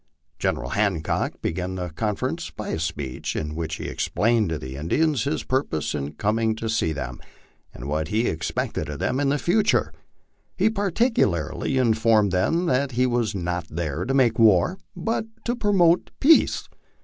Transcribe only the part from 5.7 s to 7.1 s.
in coming to see